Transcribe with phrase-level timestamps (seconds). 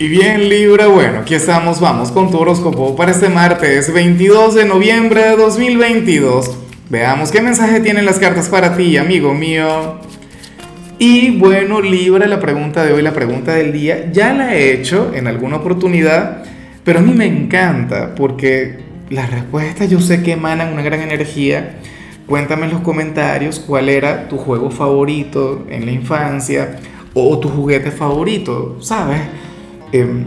[0.00, 4.64] Y bien Libra, bueno, aquí estamos, vamos con tu horóscopo para este martes 22 de
[4.64, 6.50] noviembre de 2022.
[6.90, 10.00] Veamos qué mensaje tienen las cartas para ti, amigo mío.
[10.98, 15.12] Y bueno, Libra, la pregunta de hoy, la pregunta del día, ya la he hecho
[15.14, 16.42] en alguna oportunidad,
[16.82, 18.80] pero a mí me encanta porque
[19.10, 21.76] las respuestas yo sé que emanan una gran energía.
[22.26, 26.80] Cuéntame en los comentarios cuál era tu juego favorito en la infancia
[27.14, 29.20] o tu juguete favorito, ¿sabes?
[29.94, 30.24] Em,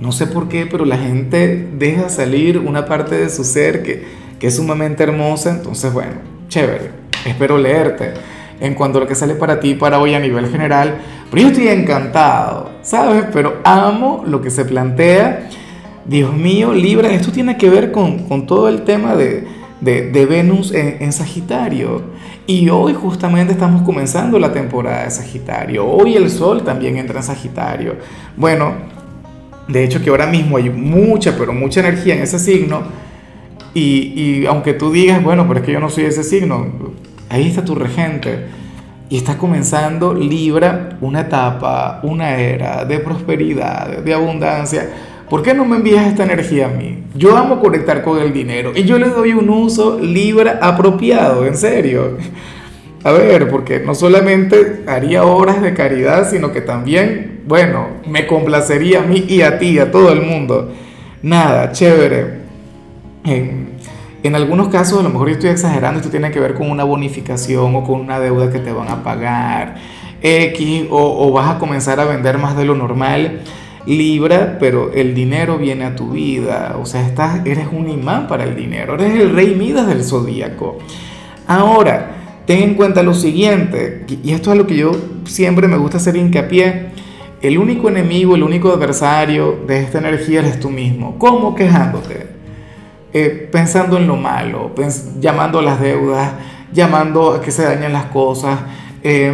[0.00, 4.04] no sé por qué, pero la gente deja salir una parte de su ser que,
[4.38, 5.50] que es sumamente hermosa.
[5.50, 6.16] Entonces, bueno,
[6.48, 6.90] chévere.
[7.24, 8.12] Espero leerte
[8.60, 10.98] en cuanto a lo que sale para ti para hoy a nivel general.
[11.30, 13.24] Pero yo estoy encantado, ¿sabes?
[13.32, 15.48] Pero amo lo que se plantea.
[16.04, 19.48] Dios mío, Libra, esto tiene que ver con, con todo el tema de,
[19.80, 22.02] de, Venus en, en, Sagitario.
[22.46, 25.86] Y hoy justamente estamos comenzando la temporada de Sagitario.
[25.86, 27.96] Hoy el Sol también entra en Sagitario.
[28.36, 28.74] Bueno,
[29.68, 32.82] de hecho que ahora mismo hay mucha, pero mucha energía en ese signo.
[33.74, 36.66] Y, y aunque tú digas, bueno, pero es que yo no soy ese signo,
[37.28, 38.46] ahí está tu regente.
[39.08, 44.88] Y está comenzando Libra una etapa, una era de prosperidad, de abundancia
[45.28, 47.02] ¿Por qué no me envías esta energía a mí?
[47.14, 51.56] Yo amo conectar con el dinero y yo le doy un uso libre apropiado, en
[51.56, 52.16] serio.
[53.02, 59.00] A ver, porque no solamente haría obras de caridad, sino que también, bueno, me complacería
[59.00, 60.72] a mí y a ti, a todo el mundo.
[61.22, 62.46] Nada, chévere.
[63.24, 66.82] En, algunos casos, a lo mejor yo estoy exagerando, esto tiene que ver con una
[66.82, 69.76] bonificación o con una deuda que te van a pagar,
[70.20, 73.40] X, o, o vas a comenzar a vender más de lo normal.
[73.86, 78.44] Libra, pero el dinero viene a tu vida, o sea, estás, eres un imán para
[78.44, 80.78] el dinero, eres el rey Midas del zodíaco.
[81.46, 84.90] Ahora, ten en cuenta lo siguiente, y esto es lo que yo
[85.24, 86.86] siempre me gusta hacer hincapié,
[87.42, 91.16] el único enemigo, el único adversario de esta energía eres tú mismo.
[91.18, 91.54] ¿Cómo?
[91.54, 92.26] Quejándote,
[93.12, 94.72] eh, pensando en lo malo,
[95.20, 96.32] llamando a las deudas,
[96.72, 98.58] llamando a que se dañen las cosas.
[99.02, 99.32] Eh,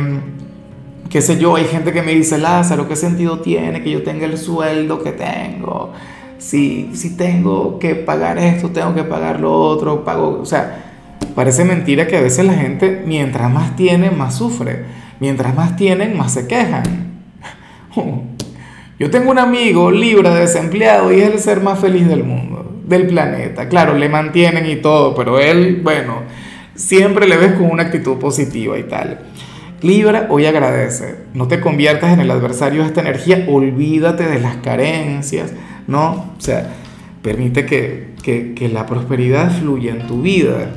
[1.13, 4.25] qué sé yo, hay gente que me dice, Lázaro, ¿qué sentido tiene que yo tenga
[4.25, 5.93] el sueldo que tengo?
[6.39, 11.67] Si, si tengo que pagar esto, tengo que pagar lo otro, pago, o sea, parece
[11.67, 14.87] mentira que a veces la gente, mientras más tiene, más sufre,
[15.21, 16.83] mientras más tienen, más se quejan.
[18.99, 23.07] Yo tengo un amigo libre, desempleado, y es el ser más feliz del mundo, del
[23.07, 23.69] planeta.
[23.69, 26.23] Claro, le mantienen y todo, pero él, bueno,
[26.75, 29.19] siempre le ves con una actitud positiva y tal.
[29.83, 31.17] Libra, hoy agradece.
[31.35, 33.47] No te conviertas en el adversario de esta energía.
[33.49, 35.53] Olvídate de las carencias,
[35.89, 36.33] ¿no?
[36.39, 36.73] O sea,
[37.21, 40.71] permite que, que, que la prosperidad fluya en tu vida.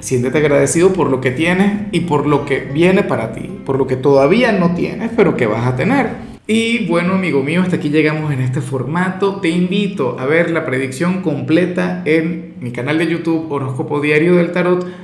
[0.00, 3.86] Siéntete agradecido por lo que tienes y por lo que viene para ti, por lo
[3.86, 6.08] que todavía no tienes, pero que vas a tener.
[6.46, 9.36] Y bueno, amigo mío, hasta aquí llegamos en este formato.
[9.40, 14.52] Te invito a ver la predicción completa en mi canal de YouTube Horóscopo Diario del
[14.52, 15.03] Tarot